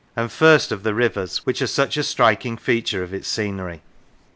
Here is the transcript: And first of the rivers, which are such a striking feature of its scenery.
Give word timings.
And 0.15 0.31
first 0.31 0.71
of 0.71 0.81
the 0.81 0.95
rivers, 0.95 1.45
which 1.45 1.61
are 1.61 1.67
such 1.67 1.95
a 1.95 2.01
striking 2.01 2.57
feature 2.57 3.03
of 3.03 3.13
its 3.13 3.27
scenery. 3.27 3.83